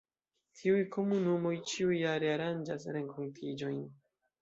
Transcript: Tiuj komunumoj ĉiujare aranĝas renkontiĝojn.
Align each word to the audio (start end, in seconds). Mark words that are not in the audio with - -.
Tiuj 0.61 0.79
komunumoj 0.95 1.53
ĉiujare 1.73 2.35
aranĝas 2.39 2.91
renkontiĝojn. 2.99 3.83